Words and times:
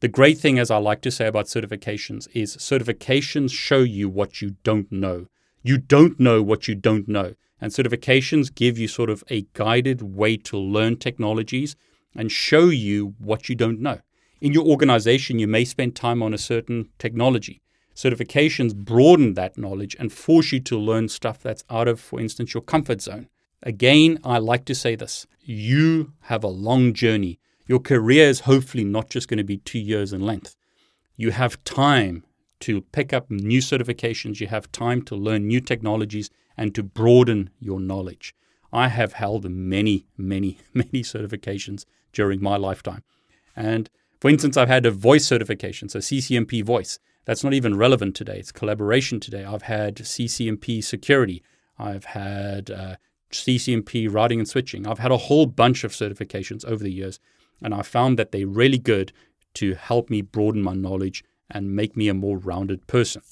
The 0.00 0.08
great 0.08 0.38
thing, 0.38 0.58
as 0.58 0.70
I 0.70 0.78
like 0.78 1.02
to 1.02 1.10
say 1.10 1.26
about 1.26 1.44
certifications, 1.44 2.26
is 2.32 2.56
certifications 2.56 3.52
show 3.52 3.80
you 3.80 4.08
what 4.08 4.40
you 4.40 4.56
don't 4.62 4.90
know. 4.90 5.26
You 5.62 5.76
don't 5.76 6.18
know 6.18 6.42
what 6.42 6.66
you 6.66 6.74
don't 6.74 7.06
know. 7.06 7.34
And 7.60 7.70
certifications 7.70 8.54
give 8.54 8.78
you 8.78 8.88
sort 8.88 9.10
of 9.10 9.22
a 9.28 9.46
guided 9.52 10.00
way 10.00 10.38
to 10.38 10.56
learn 10.56 10.96
technologies 10.96 11.76
and 12.14 12.32
show 12.32 12.70
you 12.70 13.14
what 13.18 13.50
you 13.50 13.54
don't 13.54 13.78
know. 13.78 14.00
In 14.40 14.54
your 14.54 14.64
organization, 14.64 15.38
you 15.38 15.46
may 15.46 15.66
spend 15.66 15.94
time 15.94 16.22
on 16.22 16.32
a 16.32 16.38
certain 16.38 16.88
technology. 16.98 17.60
Certifications 17.94 18.74
broaden 18.74 19.34
that 19.34 19.58
knowledge 19.58 19.94
and 19.98 20.10
force 20.10 20.50
you 20.50 20.60
to 20.60 20.78
learn 20.78 21.10
stuff 21.10 21.40
that's 21.42 21.64
out 21.68 21.88
of, 21.88 22.00
for 22.00 22.18
instance, 22.18 22.54
your 22.54 22.62
comfort 22.62 23.02
zone. 23.02 23.28
Again, 23.62 24.18
I 24.24 24.38
like 24.38 24.64
to 24.64 24.74
say 24.74 24.94
this 24.94 25.26
you 25.42 26.12
have 26.22 26.42
a 26.42 26.48
long 26.48 26.94
journey. 26.94 27.39
Your 27.70 27.78
career 27.78 28.26
is 28.26 28.40
hopefully 28.40 28.82
not 28.82 29.10
just 29.10 29.28
going 29.28 29.38
to 29.38 29.44
be 29.44 29.58
two 29.58 29.78
years 29.78 30.12
in 30.12 30.22
length. 30.22 30.56
You 31.16 31.30
have 31.30 31.62
time 31.62 32.24
to 32.66 32.80
pick 32.80 33.12
up 33.12 33.30
new 33.30 33.60
certifications, 33.60 34.40
you 34.40 34.48
have 34.48 34.72
time 34.72 35.02
to 35.02 35.14
learn 35.14 35.46
new 35.46 35.60
technologies 35.60 36.30
and 36.56 36.74
to 36.74 36.82
broaden 36.82 37.50
your 37.60 37.78
knowledge. 37.78 38.34
I 38.72 38.88
have 38.88 39.12
held 39.12 39.48
many, 39.48 40.08
many, 40.16 40.58
many 40.74 41.04
certifications 41.04 41.84
during 42.12 42.42
my 42.42 42.56
lifetime. 42.56 43.04
And 43.54 43.88
for 44.18 44.28
instance, 44.28 44.56
I've 44.56 44.66
had 44.66 44.84
a 44.84 44.90
voice 44.90 45.24
certification, 45.24 45.88
so 45.88 46.00
CCNP 46.00 46.64
voice. 46.64 46.98
That's 47.24 47.44
not 47.44 47.54
even 47.54 47.76
relevant 47.76 48.16
today. 48.16 48.40
It's 48.40 48.50
collaboration 48.50 49.20
today. 49.20 49.44
I've 49.44 49.62
had 49.62 49.94
CCNP 49.94 50.82
security. 50.82 51.44
I've 51.78 52.06
had 52.06 52.68
uh, 52.72 52.96
CCNP 53.30 54.12
routing 54.12 54.40
and 54.40 54.48
switching. 54.48 54.88
I've 54.88 54.98
had 54.98 55.12
a 55.12 55.16
whole 55.28 55.46
bunch 55.46 55.84
of 55.84 55.92
certifications 55.92 56.64
over 56.64 56.82
the 56.82 56.92
years, 56.92 57.20
and 57.62 57.74
I 57.74 57.82
found 57.82 58.18
that 58.18 58.32
they're 58.32 58.46
really 58.46 58.78
good 58.78 59.12
to 59.54 59.74
help 59.74 60.10
me 60.10 60.22
broaden 60.22 60.62
my 60.62 60.74
knowledge 60.74 61.24
and 61.50 61.74
make 61.74 61.96
me 61.96 62.08
a 62.08 62.14
more 62.14 62.38
rounded 62.38 62.86
person. 62.86 63.22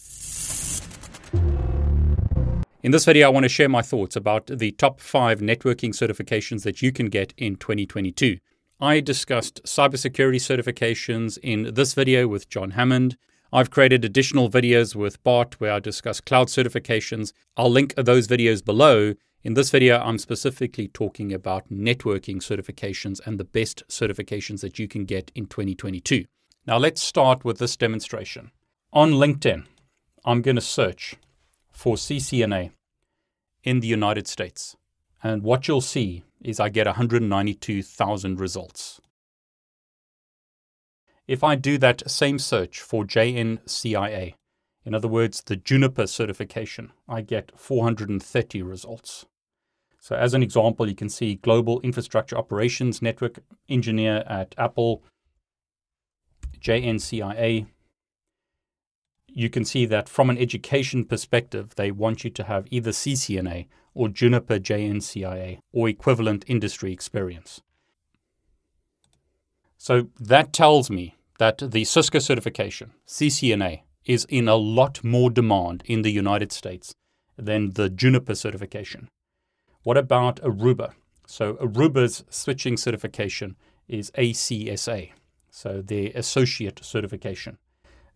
In 2.82 2.92
this 2.92 3.04
video, 3.04 3.26
I 3.26 3.30
want 3.30 3.44
to 3.44 3.48
share 3.48 3.68
my 3.68 3.82
thoughts 3.82 4.16
about 4.16 4.46
the 4.46 4.70
top 4.72 5.00
five 5.00 5.40
networking 5.40 5.90
certifications 5.90 6.62
that 6.62 6.80
you 6.80 6.92
can 6.92 7.06
get 7.06 7.34
in 7.36 7.56
2022. 7.56 8.38
I 8.80 9.00
discussed 9.00 9.62
cybersecurity 9.64 10.36
certifications 10.36 11.38
in 11.42 11.74
this 11.74 11.94
video 11.94 12.28
with 12.28 12.48
John 12.48 12.70
Hammond. 12.70 13.16
I've 13.52 13.70
created 13.70 14.04
additional 14.04 14.48
videos 14.48 14.94
with 14.94 15.22
Bart 15.24 15.60
where 15.60 15.72
I 15.72 15.80
discuss 15.80 16.20
cloud 16.20 16.46
certifications. 16.46 17.32
I'll 17.56 17.70
link 17.70 17.94
those 17.96 18.28
videos 18.28 18.64
below. 18.64 19.14
In 19.44 19.54
this 19.54 19.70
video, 19.70 20.00
I'm 20.00 20.18
specifically 20.18 20.88
talking 20.88 21.32
about 21.32 21.70
networking 21.70 22.38
certifications 22.38 23.24
and 23.24 23.38
the 23.38 23.44
best 23.44 23.84
certifications 23.88 24.62
that 24.62 24.80
you 24.80 24.88
can 24.88 25.04
get 25.04 25.30
in 25.32 25.46
2022. 25.46 26.24
Now, 26.66 26.76
let's 26.76 27.00
start 27.00 27.44
with 27.44 27.58
this 27.58 27.76
demonstration. 27.76 28.50
On 28.92 29.12
LinkedIn, 29.12 29.64
I'm 30.24 30.42
going 30.42 30.56
to 30.56 30.60
search 30.60 31.14
for 31.70 31.94
CCNA 31.94 32.72
in 33.62 33.78
the 33.78 33.86
United 33.86 34.26
States. 34.26 34.76
And 35.22 35.44
what 35.44 35.68
you'll 35.68 35.82
see 35.82 36.24
is 36.42 36.58
I 36.58 36.68
get 36.68 36.86
192,000 36.86 38.40
results. 38.40 39.00
If 41.28 41.44
I 41.44 41.54
do 41.54 41.78
that 41.78 42.10
same 42.10 42.40
search 42.40 42.80
for 42.80 43.04
JNCIA, 43.04 44.34
in 44.88 44.94
other 44.94 45.06
words, 45.06 45.42
the 45.42 45.54
Juniper 45.54 46.06
certification, 46.06 46.92
I 47.06 47.20
get 47.20 47.52
430 47.54 48.62
results. 48.62 49.26
So, 50.00 50.16
as 50.16 50.32
an 50.32 50.42
example, 50.42 50.88
you 50.88 50.94
can 50.94 51.10
see 51.10 51.34
Global 51.34 51.78
Infrastructure 51.80 52.38
Operations 52.38 53.02
Network 53.02 53.40
Engineer 53.68 54.24
at 54.26 54.54
Apple, 54.56 55.02
JNCIA, 56.58 57.66
you 59.28 59.50
can 59.50 59.66
see 59.66 59.84
that 59.84 60.08
from 60.08 60.30
an 60.30 60.38
education 60.38 61.04
perspective, 61.04 61.74
they 61.74 61.90
want 61.90 62.24
you 62.24 62.30
to 62.30 62.44
have 62.44 62.66
either 62.70 62.90
CCNA 62.90 63.66
or 63.92 64.08
Juniper 64.08 64.58
JNCIA 64.58 65.58
or 65.70 65.90
equivalent 65.90 66.46
industry 66.46 66.94
experience. 66.94 67.60
So 69.76 70.08
that 70.18 70.54
tells 70.54 70.88
me 70.88 71.16
that 71.38 71.58
the 71.58 71.84
Cisco 71.84 72.20
certification, 72.20 72.92
CCNA, 73.06 73.82
is 74.08 74.26
in 74.28 74.48
a 74.48 74.56
lot 74.56 75.04
more 75.04 75.30
demand 75.30 75.84
in 75.86 76.02
the 76.02 76.10
United 76.10 76.50
States 76.50 76.94
than 77.36 77.74
the 77.74 77.90
Juniper 77.90 78.34
certification. 78.34 79.08
What 79.82 79.98
about 79.98 80.40
Aruba? 80.42 80.94
So 81.26 81.54
Aruba's 81.54 82.24
switching 82.30 82.78
certification 82.78 83.54
is 83.86 84.10
ACSA, 84.12 85.12
so 85.50 85.82
their 85.82 86.10
associate 86.14 86.80
certification. 86.82 87.58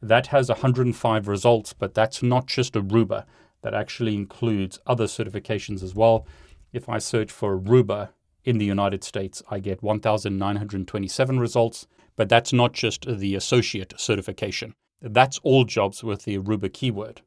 That 0.00 0.28
has 0.28 0.48
105 0.48 1.28
results, 1.28 1.74
but 1.74 1.94
that's 1.94 2.22
not 2.22 2.46
just 2.46 2.72
Aruba. 2.72 3.24
That 3.60 3.74
actually 3.74 4.14
includes 4.14 4.80
other 4.86 5.04
certifications 5.04 5.82
as 5.82 5.94
well. 5.94 6.26
If 6.72 6.88
I 6.88 6.98
search 6.98 7.30
for 7.30 7.56
Aruba 7.56 8.08
in 8.44 8.58
the 8.58 8.64
United 8.64 9.04
States, 9.04 9.42
I 9.50 9.60
get 9.60 9.82
1,927 9.82 11.38
results, 11.38 11.86
but 12.16 12.28
that's 12.30 12.52
not 12.52 12.72
just 12.72 13.06
the 13.06 13.34
associate 13.34 13.92
certification. 13.98 14.74
That's 15.02 15.40
all 15.42 15.64
jobs 15.64 16.04
with 16.04 16.24
the 16.24 16.38
Aruba 16.38 16.72
keyword. 16.72 17.22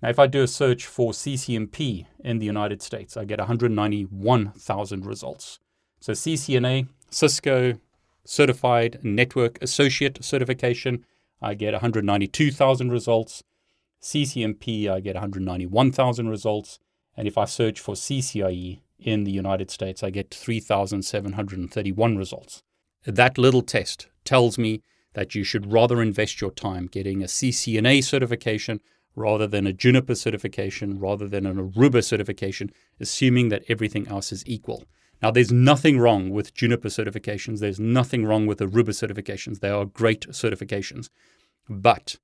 Now, 0.00 0.08
if 0.10 0.18
I 0.18 0.26
do 0.26 0.42
a 0.42 0.46
search 0.46 0.86
for 0.86 1.12
CCNP 1.12 2.06
in 2.20 2.38
the 2.38 2.46
United 2.46 2.80
States, 2.80 3.16
I 3.16 3.24
get 3.24 3.38
191,000 3.38 5.04
results. 5.04 5.58
So 6.00 6.12
CCNA, 6.12 6.88
Cisco 7.10 7.74
Certified 8.24 9.00
Network 9.02 9.60
Associate 9.60 10.22
Certification, 10.24 11.04
I 11.42 11.54
get 11.54 11.72
192,000 11.72 12.90
results. 12.92 13.42
CCNP, 14.00 14.88
I 14.88 15.00
get 15.00 15.16
191,000 15.16 16.28
results. 16.28 16.78
And 17.16 17.26
if 17.26 17.36
I 17.36 17.44
search 17.44 17.80
for 17.80 17.94
CCIE 17.94 18.80
in 18.98 19.24
the 19.24 19.32
United 19.32 19.70
States, 19.70 20.02
I 20.02 20.10
get 20.10 20.32
3,731 20.32 22.16
results. 22.16 22.62
That 23.04 23.36
little 23.36 23.62
test 23.62 24.08
tells 24.24 24.56
me 24.58 24.82
that 25.14 25.34
you 25.34 25.44
should 25.44 25.72
rather 25.72 26.00
invest 26.00 26.40
your 26.40 26.50
time 26.50 26.86
getting 26.86 27.22
a 27.22 27.26
CCNA 27.26 28.04
certification 28.04 28.80
rather 29.16 29.46
than 29.46 29.66
a 29.66 29.72
Juniper 29.72 30.14
certification, 30.14 30.98
rather 30.98 31.28
than 31.28 31.46
an 31.46 31.70
Aruba 31.70 32.02
certification, 32.04 32.70
assuming 33.00 33.48
that 33.48 33.64
everything 33.68 34.06
else 34.08 34.32
is 34.32 34.44
equal. 34.46 34.84
Now, 35.22 35.30
there's 35.30 35.52
nothing 35.52 35.98
wrong 35.98 36.30
with 36.30 36.54
Juniper 36.54 36.88
certifications. 36.88 37.58
There's 37.58 37.80
nothing 37.80 38.24
wrong 38.24 38.46
with 38.46 38.60
Aruba 38.60 38.90
certifications. 38.90 39.60
They 39.60 39.68
are 39.68 39.84
great 39.84 40.28
certifications. 40.28 41.10
But 41.68 42.16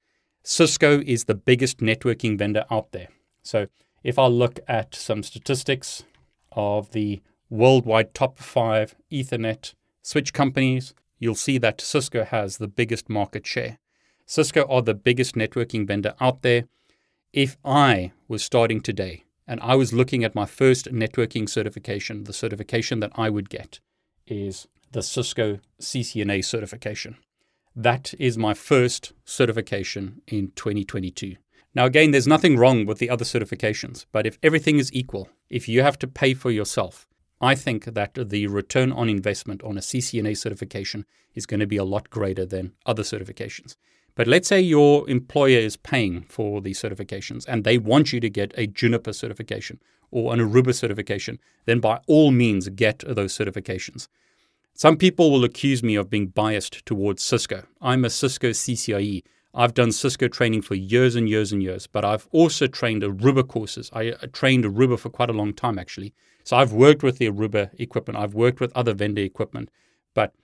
Cisco 0.42 1.00
is 1.04 1.24
the 1.24 1.34
biggest 1.34 1.78
networking 1.78 2.38
vendor 2.38 2.64
out 2.70 2.92
there. 2.92 3.08
So 3.42 3.66
if 4.02 4.18
I 4.18 4.26
look 4.26 4.60
at 4.66 4.94
some 4.94 5.22
statistics 5.22 6.04
of 6.52 6.92
the 6.92 7.20
worldwide 7.50 8.14
top 8.14 8.38
five 8.38 8.94
Ethernet 9.12 9.74
switch 10.02 10.32
companies, 10.32 10.94
you'll 11.18 11.34
see 11.34 11.58
that 11.58 11.80
Cisco 11.80 12.24
has 12.24 12.58
the 12.58 12.68
biggest 12.68 13.08
market 13.08 13.46
share. 13.46 13.78
Cisco 14.26 14.66
are 14.68 14.82
the 14.82 14.94
biggest 14.94 15.34
networking 15.34 15.86
vendor 15.86 16.14
out 16.20 16.42
there. 16.42 16.64
If 17.32 17.56
I 17.64 18.12
was 18.28 18.42
starting 18.42 18.80
today 18.80 19.24
and 19.46 19.60
I 19.60 19.74
was 19.76 19.92
looking 19.92 20.24
at 20.24 20.34
my 20.34 20.46
first 20.46 20.86
networking 20.92 21.48
certification, 21.48 22.24
the 22.24 22.32
certification 22.32 23.00
that 23.00 23.12
I 23.14 23.30
would 23.30 23.48
get 23.48 23.80
is 24.26 24.66
the 24.92 25.02
Cisco 25.02 25.60
CCNA 25.80 26.44
certification. 26.44 27.16
That 27.74 28.14
is 28.18 28.38
my 28.38 28.54
first 28.54 29.12
certification 29.24 30.22
in 30.26 30.52
2022. 30.56 31.36
Now, 31.74 31.84
again, 31.84 32.10
there's 32.10 32.26
nothing 32.26 32.56
wrong 32.56 32.86
with 32.86 32.98
the 32.98 33.10
other 33.10 33.24
certifications, 33.24 34.06
but 34.10 34.26
if 34.26 34.38
everything 34.42 34.78
is 34.78 34.92
equal, 34.94 35.28
if 35.50 35.68
you 35.68 35.82
have 35.82 35.98
to 35.98 36.06
pay 36.06 36.32
for 36.32 36.50
yourself, 36.50 37.06
I 37.40 37.54
think 37.54 37.84
that 37.84 38.14
the 38.14 38.46
return 38.46 38.92
on 38.92 39.08
investment 39.08 39.62
on 39.62 39.76
a 39.76 39.82
CCNA 39.82 40.36
certification 40.38 41.04
is 41.34 41.46
going 41.46 41.60
to 41.60 41.66
be 41.66 41.76
a 41.76 41.84
lot 41.84 42.08
greater 42.08 42.46
than 42.46 42.72
other 42.86 43.02
certifications. 43.02 43.76
But 44.14 44.26
let's 44.26 44.48
say 44.48 44.60
your 44.60 45.08
employer 45.10 45.58
is 45.58 45.76
paying 45.76 46.22
for 46.22 46.62
these 46.62 46.80
certifications 46.80 47.44
and 47.46 47.62
they 47.62 47.76
want 47.76 48.12
you 48.12 48.20
to 48.20 48.30
get 48.30 48.54
a 48.56 48.66
Juniper 48.66 49.12
certification 49.12 49.78
or 50.10 50.32
an 50.32 50.40
Aruba 50.40 50.74
certification, 50.74 51.38
then 51.66 51.80
by 51.80 52.00
all 52.06 52.30
means 52.30 52.68
get 52.70 53.04
those 53.06 53.36
certifications. 53.36 54.08
Some 54.72 54.96
people 54.96 55.30
will 55.30 55.44
accuse 55.44 55.82
me 55.82 55.96
of 55.96 56.08
being 56.08 56.28
biased 56.28 56.86
towards 56.86 57.22
Cisco. 57.22 57.64
I'm 57.82 58.04
a 58.04 58.10
Cisco 58.10 58.50
CCIE. 58.50 59.22
I've 59.58 59.72
done 59.72 59.90
Cisco 59.90 60.28
training 60.28 60.60
for 60.60 60.74
years 60.74 61.16
and 61.16 61.30
years 61.30 61.50
and 61.50 61.62
years, 61.62 61.86
but 61.86 62.04
I've 62.04 62.28
also 62.30 62.66
trained 62.66 63.02
Aruba 63.02 63.48
courses. 63.48 63.90
I 63.94 64.10
uh, 64.10 64.26
trained 64.30 64.64
Aruba 64.64 64.98
for 64.98 65.08
quite 65.08 65.30
a 65.30 65.32
long 65.32 65.54
time, 65.54 65.78
actually. 65.78 66.12
So 66.44 66.58
I've 66.58 66.74
worked 66.74 67.02
with 67.02 67.16
the 67.16 67.30
Aruba 67.30 67.70
equipment, 67.80 68.18
I've 68.18 68.34
worked 68.34 68.60
with 68.60 68.70
other 68.76 68.92
vendor 68.92 69.22
equipment, 69.22 69.70
but 70.14 70.34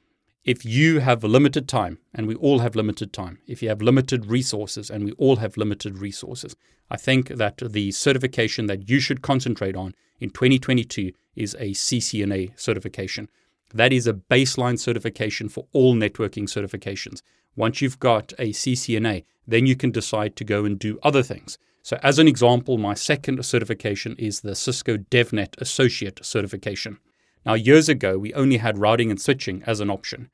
if 0.45 0.65
you 0.65 1.01
have 1.01 1.23
limited 1.23 1.69
time, 1.69 1.99
and 2.15 2.27
we 2.27 2.35
all 2.37 2.61
have 2.61 2.75
limited 2.75 3.13
time, 3.13 3.39
if 3.47 3.63
you 3.63 3.69
have 3.69 3.83
limited 3.83 4.27
resources, 4.27 4.91
and 4.91 5.05
we 5.05 5.13
all 5.13 5.37
have 5.37 5.59
limited 5.59 5.99
resources, 5.99 6.57
I 6.91 6.97
think 6.97 7.29
that 7.29 7.59
the 7.59 7.93
certification 7.93 8.67
that 8.67 8.89
you 8.89 8.99
should 8.99 9.23
concentrate 9.23 9.77
on 9.77 9.95
in 10.21 10.31
2022 10.31 11.13
is 11.37 11.55
a 11.61 11.73
CCNA 11.73 12.59
certification. 12.59 13.29
That 13.75 13.93
is 13.93 14.07
a 14.07 14.13
baseline 14.13 14.79
certification 14.79 15.49
for 15.49 15.67
all 15.73 15.95
networking 15.95 16.45
certifications. 16.45 17.23
Once 17.57 17.81
you've 17.81 17.99
got 17.99 18.33
a 18.39 18.51
CCNA, 18.51 19.25
then 19.47 19.67
you 19.67 19.77
can 19.77 19.91
decide 19.91 20.37
to 20.37 20.45
go 20.45 20.65
and 20.65 20.79
do 20.79 20.99
other 21.03 21.23
things. 21.23 21.59
So, 21.83 21.99
as 22.03 22.19
an 22.19 22.29
example, 22.29 22.79
my 22.79 22.95
second 22.95 23.45
certification 23.45 24.15
is 24.19 24.41
the 24.41 24.55
Cisco 24.55 24.97
DevNet 24.97 25.61
Associate 25.61 26.19
certification. 26.25 26.99
Now, 27.45 27.55
years 27.55 27.89
ago, 27.89 28.19
we 28.19 28.33
only 28.35 28.59
had 28.59 28.79
routing 28.79 29.11
and 29.11 29.21
switching 29.21 29.65
as 29.67 29.81
an 29.81 29.91
option. 29.91 30.31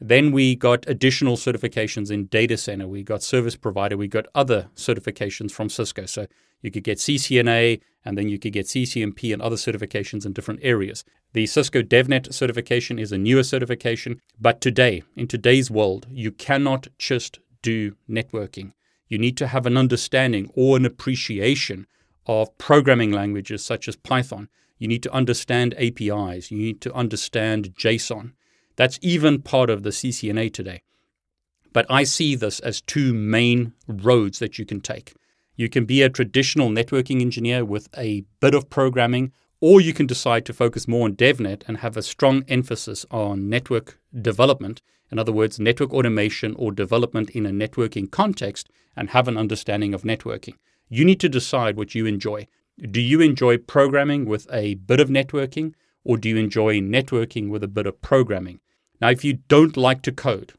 Then 0.00 0.32
we 0.32 0.56
got 0.56 0.88
additional 0.88 1.36
certifications 1.36 2.10
in 2.10 2.26
data 2.26 2.56
center. 2.56 2.86
We 2.86 3.02
got 3.02 3.22
service 3.22 3.56
provider. 3.56 3.96
We 3.96 4.08
got 4.08 4.26
other 4.34 4.68
certifications 4.74 5.50
from 5.52 5.68
Cisco. 5.68 6.06
So 6.06 6.26
you 6.62 6.70
could 6.70 6.84
get 6.84 6.98
CCNA 6.98 7.80
and 8.08 8.16
then 8.16 8.30
you 8.30 8.38
could 8.38 8.54
get 8.54 8.64
CCNP 8.64 9.34
and 9.34 9.42
other 9.42 9.56
certifications 9.56 10.24
in 10.24 10.32
different 10.32 10.60
areas. 10.62 11.04
The 11.34 11.44
Cisco 11.44 11.82
DevNet 11.82 12.32
certification 12.32 12.98
is 12.98 13.12
a 13.12 13.18
newer 13.18 13.42
certification. 13.42 14.22
But 14.40 14.62
today, 14.62 15.02
in 15.14 15.28
today's 15.28 15.70
world, 15.70 16.06
you 16.10 16.32
cannot 16.32 16.86
just 16.96 17.38
do 17.60 17.96
networking. 18.08 18.72
You 19.08 19.18
need 19.18 19.36
to 19.36 19.48
have 19.48 19.66
an 19.66 19.76
understanding 19.76 20.50
or 20.54 20.78
an 20.78 20.86
appreciation 20.86 21.86
of 22.24 22.56
programming 22.56 23.10
languages 23.10 23.62
such 23.62 23.86
as 23.88 23.96
Python. 23.96 24.48
You 24.78 24.88
need 24.88 25.02
to 25.02 25.12
understand 25.12 25.74
APIs. 25.74 26.50
You 26.50 26.56
need 26.56 26.80
to 26.80 26.94
understand 26.94 27.74
JSON. 27.74 28.32
That's 28.76 28.98
even 29.02 29.42
part 29.42 29.68
of 29.68 29.82
the 29.82 29.90
CCNA 29.90 30.54
today. 30.54 30.80
But 31.74 31.84
I 31.90 32.04
see 32.04 32.36
this 32.36 32.58
as 32.60 32.80
two 32.80 33.12
main 33.12 33.74
roads 33.86 34.38
that 34.38 34.58
you 34.58 34.64
can 34.64 34.80
take. 34.80 35.12
You 35.58 35.68
can 35.68 35.86
be 35.86 36.02
a 36.02 36.08
traditional 36.08 36.68
networking 36.70 37.20
engineer 37.20 37.64
with 37.64 37.88
a 37.98 38.22
bit 38.38 38.54
of 38.54 38.70
programming, 38.70 39.32
or 39.60 39.80
you 39.80 39.92
can 39.92 40.06
decide 40.06 40.46
to 40.46 40.52
focus 40.52 40.86
more 40.86 41.04
on 41.04 41.16
DevNet 41.16 41.64
and 41.66 41.78
have 41.78 41.96
a 41.96 42.02
strong 42.02 42.44
emphasis 42.46 43.04
on 43.10 43.48
network 43.48 43.98
development. 44.22 44.80
In 45.10 45.18
other 45.18 45.32
words, 45.32 45.58
network 45.58 45.92
automation 45.92 46.54
or 46.56 46.70
development 46.70 47.30
in 47.30 47.44
a 47.44 47.50
networking 47.50 48.08
context 48.08 48.68
and 48.94 49.10
have 49.10 49.26
an 49.26 49.36
understanding 49.36 49.94
of 49.94 50.02
networking. 50.02 50.54
You 50.88 51.04
need 51.04 51.18
to 51.18 51.28
decide 51.28 51.76
what 51.76 51.92
you 51.92 52.06
enjoy. 52.06 52.46
Do 52.80 53.00
you 53.00 53.20
enjoy 53.20 53.58
programming 53.58 54.26
with 54.26 54.46
a 54.52 54.74
bit 54.74 55.00
of 55.00 55.08
networking, 55.08 55.74
or 56.04 56.18
do 56.18 56.28
you 56.28 56.36
enjoy 56.36 56.78
networking 56.78 57.48
with 57.50 57.64
a 57.64 57.68
bit 57.68 57.88
of 57.88 58.00
programming? 58.00 58.60
Now, 59.00 59.10
if 59.10 59.24
you 59.24 59.40
don't 59.48 59.76
like 59.76 60.02
to 60.02 60.12
code, 60.12 60.52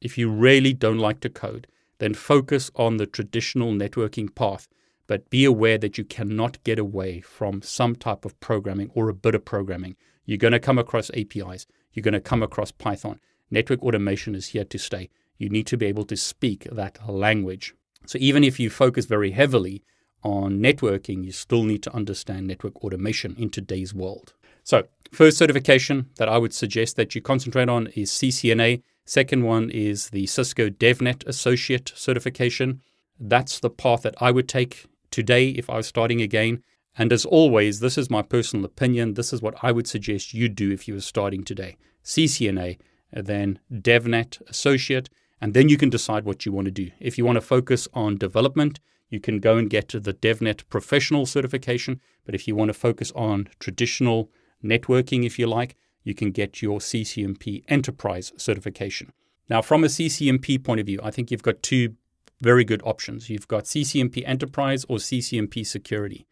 if 0.00 0.18
you 0.18 0.28
really 0.28 0.72
don't 0.72 0.98
like 0.98 1.20
to 1.20 1.28
code, 1.28 1.68
then 2.00 2.14
focus 2.14 2.70
on 2.74 2.96
the 2.96 3.06
traditional 3.06 3.72
networking 3.72 4.34
path. 4.34 4.66
But 5.06 5.30
be 5.30 5.44
aware 5.44 5.78
that 5.78 5.98
you 5.98 6.04
cannot 6.04 6.62
get 6.64 6.78
away 6.78 7.20
from 7.20 7.62
some 7.62 7.94
type 7.94 8.24
of 8.24 8.38
programming 8.40 8.90
or 8.94 9.08
a 9.08 9.14
bit 9.14 9.34
of 9.34 9.44
programming. 9.44 9.96
You're 10.24 10.38
going 10.38 10.52
to 10.52 10.60
come 10.60 10.78
across 10.78 11.10
APIs. 11.10 11.66
You're 11.92 12.02
going 12.02 12.14
to 12.14 12.20
come 12.20 12.42
across 12.42 12.72
Python. 12.72 13.20
Network 13.50 13.82
automation 13.82 14.34
is 14.34 14.48
here 14.48 14.64
to 14.64 14.78
stay. 14.78 15.10
You 15.38 15.48
need 15.48 15.66
to 15.68 15.76
be 15.76 15.86
able 15.86 16.04
to 16.04 16.16
speak 16.16 16.66
that 16.70 16.98
language. 17.08 17.74
So 18.06 18.18
even 18.20 18.44
if 18.44 18.58
you 18.58 18.70
focus 18.70 19.06
very 19.06 19.32
heavily 19.32 19.82
on 20.22 20.60
networking, 20.60 21.24
you 21.24 21.32
still 21.32 21.64
need 21.64 21.82
to 21.82 21.94
understand 21.94 22.46
network 22.46 22.76
automation 22.84 23.34
in 23.36 23.50
today's 23.50 23.94
world. 23.94 24.34
So, 24.62 24.84
first 25.10 25.38
certification 25.38 26.10
that 26.16 26.28
I 26.28 26.38
would 26.38 26.52
suggest 26.52 26.96
that 26.96 27.14
you 27.14 27.20
concentrate 27.20 27.68
on 27.68 27.88
is 27.88 28.10
CCNA. 28.10 28.82
Second 29.10 29.42
one 29.42 29.70
is 29.70 30.10
the 30.10 30.24
Cisco 30.26 30.70
DevNet 30.70 31.26
Associate 31.26 31.92
certification. 31.96 32.80
That's 33.18 33.58
the 33.58 33.68
path 33.68 34.02
that 34.02 34.14
I 34.20 34.30
would 34.30 34.48
take 34.48 34.86
today 35.10 35.48
if 35.48 35.68
I 35.68 35.78
was 35.78 35.88
starting 35.88 36.22
again. 36.22 36.62
And 36.96 37.12
as 37.12 37.24
always, 37.24 37.80
this 37.80 37.98
is 37.98 38.08
my 38.08 38.22
personal 38.22 38.64
opinion. 38.64 39.14
This 39.14 39.32
is 39.32 39.42
what 39.42 39.56
I 39.64 39.72
would 39.72 39.88
suggest 39.88 40.32
you 40.32 40.48
do 40.48 40.70
if 40.70 40.86
you 40.86 40.94
were 40.94 41.00
starting 41.00 41.42
today. 41.42 41.76
CCNA, 42.04 42.78
then 43.12 43.58
DevNet 43.72 44.48
Associate, 44.48 45.10
and 45.40 45.54
then 45.54 45.68
you 45.68 45.76
can 45.76 45.90
decide 45.90 46.24
what 46.24 46.46
you 46.46 46.52
want 46.52 46.66
to 46.66 46.70
do. 46.70 46.92
If 47.00 47.18
you 47.18 47.24
want 47.24 47.34
to 47.34 47.40
focus 47.40 47.88
on 47.92 48.16
development, 48.16 48.78
you 49.08 49.18
can 49.18 49.40
go 49.40 49.56
and 49.56 49.68
get 49.68 49.88
the 49.88 50.14
DevNet 50.14 50.68
Professional 50.68 51.26
certification. 51.26 52.00
But 52.24 52.36
if 52.36 52.46
you 52.46 52.54
want 52.54 52.68
to 52.68 52.74
focus 52.74 53.10
on 53.16 53.48
traditional 53.58 54.30
networking, 54.62 55.26
if 55.26 55.36
you 55.36 55.48
like, 55.48 55.74
you 56.02 56.14
can 56.14 56.30
get 56.30 56.62
your 56.62 56.78
CCNP 56.78 57.64
Enterprise 57.68 58.32
certification. 58.36 59.12
Now, 59.48 59.62
from 59.62 59.84
a 59.84 59.88
CCNP 59.88 60.62
point 60.62 60.80
of 60.80 60.86
view, 60.86 61.00
I 61.02 61.10
think 61.10 61.30
you've 61.30 61.42
got 61.42 61.62
two 61.62 61.94
very 62.40 62.64
good 62.64 62.82
options. 62.84 63.28
You've 63.28 63.48
got 63.48 63.64
CCNP 63.64 64.22
Enterprise 64.26 64.84
or 64.88 64.96
CCNP 64.96 65.66
Security. 65.66 66.26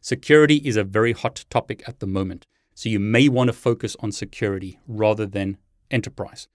Security 0.00 0.56
is 0.56 0.76
a 0.76 0.84
very 0.84 1.12
hot 1.12 1.44
topic 1.50 1.82
at 1.86 1.98
the 2.00 2.06
moment, 2.06 2.46
so 2.74 2.88
you 2.88 3.00
may 3.00 3.28
want 3.28 3.48
to 3.48 3.52
focus 3.52 3.96
on 4.00 4.12
security 4.12 4.78
rather 4.86 5.26
than 5.26 5.58
enterprise. 5.90 6.46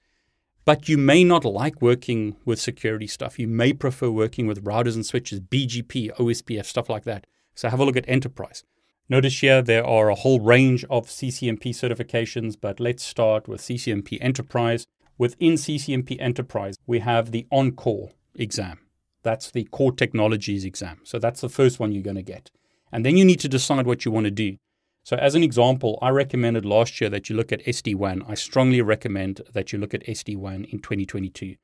But 0.65 0.87
you 0.87 0.97
may 0.97 1.25
not 1.25 1.43
like 1.43 1.81
working 1.81 2.37
with 2.45 2.61
security 2.61 3.07
stuff. 3.07 3.37
You 3.37 3.49
may 3.49 3.73
prefer 3.73 4.09
working 4.09 4.47
with 4.47 4.63
routers 4.63 4.95
and 4.95 5.05
switches, 5.05 5.41
BGP, 5.41 6.15
OSPF, 6.15 6.65
stuff 6.65 6.89
like 6.89 7.03
that. 7.03 7.27
So 7.53 7.69
have 7.69 7.81
a 7.81 7.85
look 7.85 7.97
at 7.97 8.07
enterprise. 8.07 8.63
Notice 9.09 9.41
here 9.41 9.61
there 9.61 9.85
are 9.85 10.09
a 10.09 10.15
whole 10.15 10.39
range 10.39 10.85
of 10.85 11.07
CCNP 11.07 11.69
certifications, 11.71 12.55
but 12.59 12.79
let's 12.79 13.03
start 13.03 13.49
with 13.49 13.61
CCNP 13.61 14.17
Enterprise. 14.21 14.85
Within 15.17 15.53
CCNP 15.53 16.15
Enterprise, 16.21 16.77
we 16.87 16.99
have 16.99 17.31
the 17.31 17.45
ENCOR 17.51 18.13
exam. 18.35 18.79
That's 19.21 19.51
the 19.51 19.65
core 19.65 19.91
technologies 19.91 20.63
exam. 20.63 21.01
So 21.03 21.19
that's 21.19 21.41
the 21.41 21.49
first 21.49 21.79
one 21.79 21.91
you're 21.91 22.01
going 22.01 22.15
to 22.15 22.21
get. 22.21 22.49
And 22.93 23.05
then 23.05 23.17
you 23.17 23.25
need 23.25 23.41
to 23.41 23.49
decide 23.49 23.85
what 23.85 24.05
you 24.05 24.11
want 24.11 24.25
to 24.25 24.31
do. 24.31 24.57
So, 25.05 25.17
as 25.17 25.35
an 25.35 25.43
example, 25.43 25.99
I 26.01 26.09
recommended 26.09 26.63
last 26.63 27.01
year 27.01 27.09
that 27.09 27.29
you 27.29 27.35
look 27.35 27.51
at 27.51 27.65
SD 27.65 27.95
WAN. 27.95 28.23
I 28.25 28.35
strongly 28.35 28.81
recommend 28.81 29.41
that 29.51 29.73
you 29.73 29.79
look 29.79 29.93
at 29.93 30.05
SD 30.05 30.37
WAN 30.37 30.63
in 30.63 30.79
2022. 30.79 31.55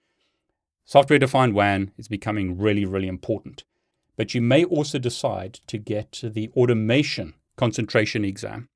Software 0.83 1.19
defined 1.19 1.53
WAN 1.53 1.91
is 1.97 2.09
becoming 2.09 2.57
really, 2.57 2.83
really 2.83 3.07
important. 3.07 3.63
But 4.19 4.35
you 4.35 4.41
may 4.41 4.65
also 4.65 4.99
decide 4.99 5.61
to 5.67 5.77
get 5.77 6.19
the 6.21 6.49
automation 6.49 7.35
concentration 7.55 8.25
exam. 8.25 8.67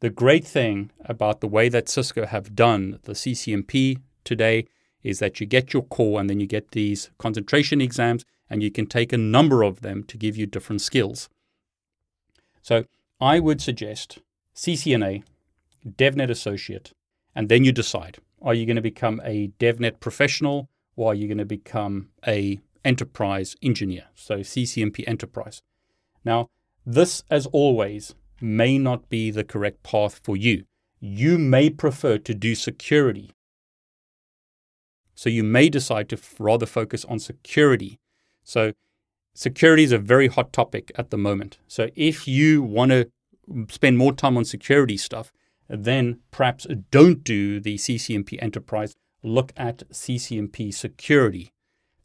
The 0.00 0.10
great 0.10 0.44
thing 0.44 0.90
about 1.04 1.40
the 1.40 1.46
way 1.46 1.68
that 1.68 1.88
Cisco 1.88 2.26
have 2.26 2.56
done 2.56 2.98
the 3.04 3.12
CCNP 3.12 4.00
today 4.24 4.66
is 5.04 5.20
that 5.20 5.38
you 5.38 5.46
get 5.46 5.72
your 5.72 5.84
core 5.84 6.18
and 6.18 6.28
then 6.28 6.40
you 6.40 6.48
get 6.48 6.72
these 6.72 7.10
concentration 7.16 7.80
exams 7.80 8.24
and 8.50 8.60
you 8.60 8.72
can 8.72 8.86
take 8.86 9.12
a 9.12 9.16
number 9.16 9.62
of 9.62 9.82
them 9.82 10.02
to 10.02 10.16
give 10.16 10.36
you 10.36 10.46
different 10.46 10.80
skills. 10.80 11.28
So 12.60 12.84
I 13.20 13.38
would 13.38 13.60
suggest 13.60 14.18
CCNA, 14.56 15.22
DevNet 15.88 16.28
Associate, 16.28 16.92
and 17.36 17.48
then 17.48 17.62
you 17.62 17.70
decide 17.70 18.18
are 18.42 18.54
you 18.54 18.66
going 18.66 18.74
to 18.74 18.82
become 18.82 19.20
a 19.22 19.52
DevNet 19.60 20.00
professional 20.00 20.68
or 20.96 21.12
are 21.12 21.14
you 21.14 21.28
going 21.28 21.38
to 21.38 21.44
become 21.44 22.08
a 22.26 22.58
enterprise 22.84 23.56
engineer? 23.62 24.06
So 24.14 24.38
CCNP 24.38 25.04
Enterprise. 25.06 25.62
Now, 26.24 26.48
this, 26.84 27.22
as 27.30 27.46
always, 27.46 28.14
may 28.40 28.78
not 28.78 29.08
be 29.08 29.30
the 29.30 29.44
correct 29.44 29.82
path 29.82 30.20
for 30.22 30.36
you. 30.36 30.64
You 31.00 31.38
may 31.38 31.70
prefer 31.70 32.18
to 32.18 32.34
do 32.34 32.54
security. 32.54 33.32
So 35.14 35.28
you 35.28 35.42
may 35.42 35.68
decide 35.68 36.08
to 36.10 36.18
rather 36.38 36.66
focus 36.66 37.04
on 37.04 37.18
security. 37.18 37.98
So 38.42 38.72
security 39.34 39.84
is 39.84 39.92
a 39.92 39.98
very 39.98 40.28
hot 40.28 40.52
topic 40.52 40.92
at 40.96 41.10
the 41.10 41.18
moment. 41.18 41.58
So 41.66 41.88
if 41.94 42.28
you 42.28 42.62
want 42.62 42.92
to 42.92 43.10
spend 43.68 43.98
more 43.98 44.12
time 44.12 44.36
on 44.36 44.44
security 44.44 44.96
stuff, 44.96 45.32
then 45.68 46.20
perhaps 46.30 46.66
don't 46.90 47.22
do 47.22 47.60
the 47.60 47.76
CCNP 47.76 48.42
enterprise. 48.42 48.96
Look 49.22 49.52
at 49.56 49.88
CCNP 49.90 50.72
security. 50.72 51.52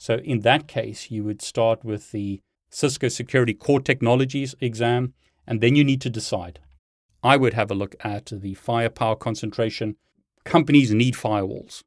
So 0.04 0.16
in 0.16 0.42
that 0.42 0.68
case, 0.68 1.12
you 1.12 1.24
would 1.24 1.42
start 1.42 1.86
with 1.86 2.12
the 2.12 2.42
Cisco 2.70 3.08
Security 3.08 3.54
Core 3.54 3.80
Technologies 3.80 4.54
exam 4.60 5.14
and 5.48 5.62
then 5.62 5.78
you 5.78 5.86
need 5.86 6.02
to 6.02 6.10
decide. 6.10 6.60
I 7.24 7.38
would 7.38 7.54
have 7.54 7.72
a 7.72 7.74
look 7.74 7.96
at 8.02 8.26
the 8.26 8.54
firepower 8.56 9.16
concentration. 9.16 9.96
Companies 10.44 10.94
need 10.94 11.14
firewalls, 11.14 11.84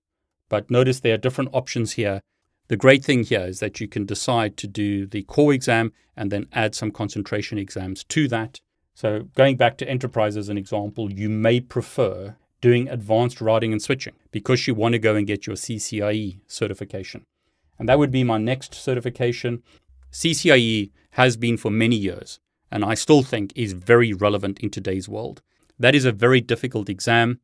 but 0.49 0.71
notice 0.71 1.01
there 1.01 1.13
are 1.13 1.19
different 1.19 1.51
options 1.53 1.93
here. 1.93 2.23
The 2.69 2.79
great 2.79 3.05
thing 3.05 3.23
here 3.23 3.45
is 3.45 3.61
that 3.61 3.83
you 3.83 3.87
can 3.87 4.07
decide 4.07 4.57
to 4.57 4.67
do 4.67 5.05
the 5.05 5.25
core 5.25 5.53
exam 5.53 5.93
and 6.17 6.33
then 6.33 6.47
add 6.55 6.75
some 6.75 6.93
concentration 6.93 7.59
exams 7.59 8.03
to 8.05 8.29
that. 8.29 8.61
So, 8.95 9.29
going 9.35 9.59
back 9.59 9.77
to 9.77 9.89
enterprise 9.91 10.39
as 10.39 10.49
an 10.49 10.57
example, 10.57 11.13
you 11.13 11.29
may 11.29 11.61
prefer 11.61 12.37
doing 12.63 12.89
advanced 12.89 13.43
routing 13.43 13.73
and 13.73 13.83
switching 13.83 14.15
because 14.31 14.67
you 14.67 14.75
want 14.75 14.95
to 14.95 14.99
go 14.99 15.17
and 15.17 15.27
get 15.27 15.47
your 15.47 15.57
CCIE 15.57 16.39
certification. 16.47 17.27
And 17.79 17.89
that 17.89 17.99
would 17.99 18.11
be 18.11 18.25
my 18.25 18.39
next 18.39 18.75
certification. 18.75 19.63
CCIE 20.13 20.91
has 21.11 21.37
been 21.37 21.57
for 21.57 21.71
many 21.71 21.97
years 21.97 22.41
and 22.71 22.85
I 22.85 22.95
still 22.95 23.23
think 23.23 23.53
is 23.55 23.73
very 23.73 24.13
relevant 24.13 24.59
in 24.61 24.71
today's 24.71 25.09
world. 25.09 25.43
That 25.79 25.95
is 25.95 26.05
a 26.05 26.13
very 26.13 26.41
difficult 26.41 26.89
exam. 26.89 27.41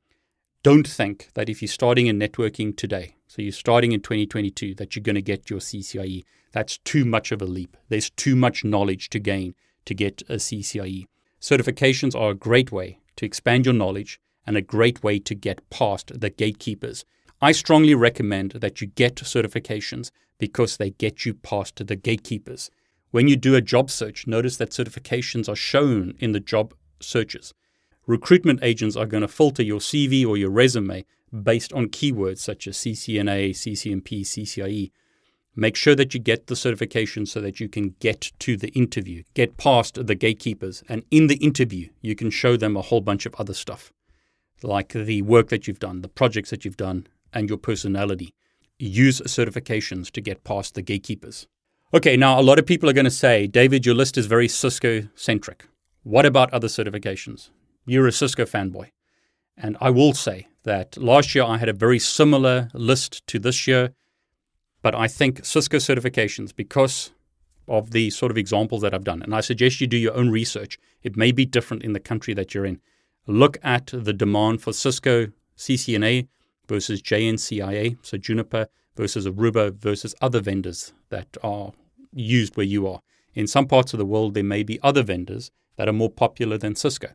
Don't 0.63 0.87
think 0.87 1.31
that 1.35 1.49
if 1.49 1.61
you're 1.61 1.69
starting 1.69 2.07
in 2.07 2.19
networking 2.19 2.77
today, 2.77 3.17
so 3.27 3.43
you're 3.43 3.53
starting 3.53 3.93
in 3.93 4.01
2022, 4.01 4.75
that 4.77 4.95
you're 4.95 5.03
going 5.03 5.15
to 5.15 5.23
get 5.23 5.51
your 5.51 5.59
CCIE. 5.59 6.25
That's 6.53 6.79
too 6.79 7.05
much 7.05 7.33
of 7.33 7.43
a 7.43 7.47
leap. 7.47 7.77
There's 7.89 8.11
too 8.11 8.37
much 8.37 8.65
knowledge 8.65 9.11
to 9.11 9.19
gain 9.19 9.55
to 9.87 9.95
get 9.95 10.23
a 10.29 10.35
CCIE. 10.35 11.07
Certifications 11.41 12.19
are 12.19 12.31
a 12.31 12.35
great 12.35 12.71
way 12.71 13.01
to 13.17 13.27
expand 13.27 13.67
your 13.67 13.75
knowledge 13.75 14.21
and 14.47 14.57
a 14.57 14.63
great 14.63 15.03
way 15.03 15.19
to 15.19 15.35
get 15.35 15.69
past 15.71 16.21
the 16.21 16.31
gatekeepers. 16.31 17.05
I 17.45 17.51
strongly 17.51 17.97
recommend 17.97 18.53
that 18.53 18.81
you 18.81 18.87
get 18.87 19.17
certifications 19.17 20.13
because 20.39 20.77
they 20.77 20.91
get 20.91 21.27
you 21.27 21.35
past 21.35 21.85
the 21.85 21.97
gatekeepers. 21.97 22.71
When 23.11 23.27
you 23.27 23.35
do 23.35 23.57
a 23.57 23.61
job 23.61 23.91
search, 23.91 24.29
notice 24.29 24.59
that 24.59 24.71
certifications 24.71 25.49
are 25.49 25.57
shown 25.57 26.15
in 26.21 26.31
the 26.31 26.39
job 26.39 26.73
searches. 27.01 27.53
Recruitment 28.07 28.61
agents 28.63 28.95
are 28.95 29.07
going 29.07 29.23
to 29.23 29.29
filter 29.29 29.65
your 29.65 29.81
CV 29.81 30.25
or 30.25 30.37
your 30.37 30.51
resume 30.51 31.05
based 31.43 31.73
on 31.73 31.89
keywords 31.89 32.39
such 32.39 32.69
as 32.69 32.77
CCNA, 32.77 33.51
CCNP, 33.51 34.21
CCIE. 34.21 34.93
Make 35.57 35.75
sure 35.75 35.97
that 35.97 36.15
you 36.15 36.21
get 36.21 36.47
the 36.47 36.55
certification 36.55 37.27
so 37.27 37.41
that 37.41 37.59
you 37.59 37.69
can 37.69 37.97
get 37.99 38.31
to 38.39 38.57
the 38.57 38.69
interview, 38.69 39.25
get 39.35 39.57
past 39.57 40.07
the 40.07 40.15
gatekeepers. 40.15 40.85
And 40.89 41.03
in 41.11 41.27
the 41.27 41.39
interview, 41.45 41.89
you 42.03 42.15
can 42.15 42.31
show 42.31 42.57
them 42.57 42.77
a 42.77 42.83
whole 42.83 43.01
bunch 43.01 43.27
of 43.27 43.35
other 43.35 43.55
stuff, 43.55 43.93
like 44.63 44.93
the 44.93 45.23
work 45.23 45.49
that 45.49 45.67
you've 45.67 45.81
done, 45.81 46.03
the 46.03 46.09
projects 46.09 46.51
that 46.51 46.65
you've 46.65 46.77
done, 46.77 47.09
and 47.33 47.49
your 47.49 47.59
personality. 47.59 48.35
Use 48.79 49.21
certifications 49.23 50.11
to 50.11 50.21
get 50.21 50.45
past 50.45 50.75
the 50.75 50.83
gatekeepers. 50.83 51.47
Okay, 51.95 52.17
now 52.17 52.41
a 52.41 52.43
lot 52.43 52.59
of 52.59 52.67
people 52.67 52.89
are 52.89 52.95
going 52.95 53.05
to 53.05 53.11
say, 53.11 53.47
David, 53.47 53.85
your 53.85 53.95
list 53.95 54.17
is 54.17 54.27
very 54.27 54.49
Cisco 54.49 55.09
centric. 55.15 55.67
What 56.03 56.27
about 56.27 56.53
other 56.53 56.69
certifications? 56.69 57.51
You're 57.85 58.07
a 58.07 58.13
Cisco 58.13 58.45
fanboy. 58.45 58.91
And 59.57 59.77
I 59.81 59.91
will 59.91 60.15
say 60.15 60.49
that 60.65 60.97
last 60.97 61.35
year 61.35 61.45
I 61.45 61.59
had 61.59 61.69
a 61.69 61.75
very 61.75 61.99
similar 61.99 62.71
list 62.73 63.27
to 63.29 63.39
this 63.39 63.67
year, 63.67 63.93
but 64.81 64.95
I 64.95 65.07
think 65.07 65.45
Cisco 65.45 65.77
certifications, 65.77 66.55
because 66.55 67.13
of 67.69 67.93
the 67.93 68.11
sort 68.11 68.33
of 68.33 68.39
examples 68.39 68.83
that 68.83 68.95
I've 68.95 69.05
done, 69.05 69.23
and 69.23 69.35
I 69.35 69.41
suggest 69.41 69.81
you 69.81 69.87
do 69.87 69.97
your 69.97 70.15
own 70.15 70.31
research. 70.31 70.79
It 71.03 71.17
may 71.17 71.33
be 71.33 71.45
different 71.45 71.83
in 71.83 71.93
the 71.93 72.01
country 72.01 72.35
that 72.35 72.55
you're 72.55 72.67
in. 72.67 72.81
Look 73.27 73.59
at 73.63 73.87
the 73.93 74.13
demand 74.13 74.63
for 74.63 74.73
Cisco 74.73 75.29
CCNA 75.57 76.29
versus 76.73 77.03
JNCIA, 77.03 77.99
so 78.01 78.17
Juniper 78.17 78.67
versus 78.97 79.27
Aruba 79.27 79.75
versus 79.75 80.15
other 80.23 80.41
vendors 80.41 80.95
that 81.11 81.37
are 81.43 81.73
used 82.15 82.57
where 82.57 82.65
you 82.65 82.89
are. 82.89 83.01
In 83.35 83.47
some 83.47 83.67
parts 83.67 83.93
of 83.93 83.99
the 83.99 84.07
world, 84.07 84.33
there 84.33 84.43
may 84.43 84.63
be 84.63 84.81
other 84.83 85.03
vendors 85.03 85.51
that 85.77 85.87
are 85.87 85.93
more 85.93 86.09
popular 86.09 86.57
than 86.57 86.75
Cisco. 86.75 87.09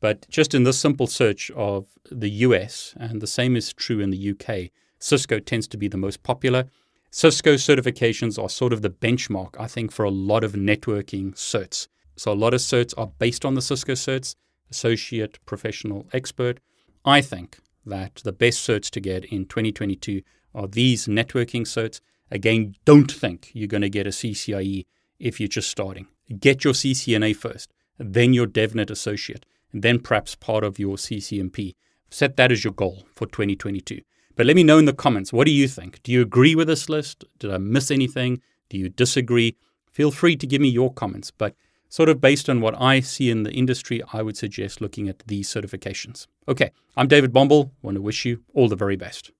But 0.00 0.28
just 0.28 0.52
in 0.52 0.64
this 0.64 0.80
simple 0.80 1.06
search 1.06 1.48
of 1.52 1.86
the 2.10 2.30
US, 2.46 2.92
and 2.98 3.20
the 3.20 3.28
same 3.28 3.54
is 3.54 3.72
true 3.72 4.00
in 4.00 4.10
the 4.10 4.30
UK, 4.32 4.72
Cisco 4.98 5.38
tends 5.38 5.68
to 5.68 5.76
be 5.76 5.86
the 5.86 5.96
most 5.96 6.24
popular. 6.24 6.64
Cisco 7.12 7.54
certifications 7.54 8.36
are 8.42 8.48
sort 8.48 8.72
of 8.72 8.82
the 8.82 8.90
benchmark, 8.90 9.54
I 9.60 9.68
think, 9.68 9.92
for 9.92 10.04
a 10.04 10.10
lot 10.10 10.42
of 10.42 10.54
networking 10.54 11.34
certs. 11.34 11.86
So 12.16 12.32
a 12.32 12.40
lot 12.44 12.52
of 12.52 12.60
certs 12.60 12.94
are 12.98 13.12
based 13.20 13.44
on 13.44 13.54
the 13.54 13.62
Cisco 13.62 13.92
certs, 13.92 14.34
associate, 14.72 15.38
professional, 15.46 16.08
expert. 16.12 16.58
I 17.04 17.20
think 17.20 17.58
that 17.88 18.16
the 18.24 18.32
best 18.32 18.66
certs 18.66 18.90
to 18.90 19.00
get 19.00 19.24
in 19.26 19.46
2022 19.46 20.22
are 20.54 20.68
these 20.68 21.06
networking 21.06 21.62
certs 21.62 22.00
Again, 22.30 22.74
don't 22.84 23.10
think 23.10 23.50
you're 23.54 23.68
going 23.68 23.82
to 23.82 23.88
get 23.88 24.06
a 24.06 24.10
CCIE 24.10 24.86
if 25.18 25.40
you're 25.40 25.48
just 25.48 25.70
starting. 25.70 26.08
Get 26.38 26.64
your 26.64 26.74
CCNA 26.74 27.36
first, 27.36 27.72
then 27.98 28.34
your 28.34 28.46
DevNet 28.46 28.90
associate, 28.90 29.46
and 29.72 29.82
then 29.82 30.00
perhaps 30.00 30.34
part 30.34 30.62
of 30.62 30.78
your 30.78 30.96
CCNP. 30.96 31.74
Set 32.10 32.36
that 32.36 32.52
as 32.52 32.64
your 32.64 32.72
goal 32.72 33.04
for 33.14 33.26
2022. 33.26 34.00
But 34.36 34.46
let 34.46 34.56
me 34.56 34.62
know 34.62 34.78
in 34.78 34.84
the 34.84 34.92
comments 34.92 35.32
what 35.32 35.46
do 35.46 35.52
you 35.52 35.66
think? 35.66 36.02
Do 36.02 36.12
you 36.12 36.22
agree 36.22 36.54
with 36.54 36.68
this 36.68 36.88
list? 36.88 37.24
Did 37.38 37.50
I 37.50 37.58
miss 37.58 37.90
anything? 37.90 38.40
Do 38.68 38.78
you 38.78 38.88
disagree? 38.88 39.56
Feel 39.90 40.10
free 40.10 40.36
to 40.36 40.46
give 40.46 40.60
me 40.60 40.68
your 40.68 40.92
comments. 40.92 41.30
But 41.30 41.54
sort 41.88 42.08
of 42.08 42.20
based 42.20 42.48
on 42.48 42.60
what 42.60 42.80
I 42.80 43.00
see 43.00 43.30
in 43.30 43.42
the 43.42 43.52
industry, 43.52 44.02
I 44.12 44.22
would 44.22 44.36
suggest 44.36 44.80
looking 44.80 45.08
at 45.08 45.20
these 45.26 45.48
certifications. 45.48 46.26
Okay, 46.46 46.70
I'm 46.96 47.08
David 47.08 47.32
Bombal. 47.32 47.66
I 47.66 47.70
want 47.82 47.96
to 47.96 48.02
wish 48.02 48.24
you 48.24 48.42
all 48.54 48.68
the 48.68 48.76
very 48.76 48.96
best. 48.96 49.30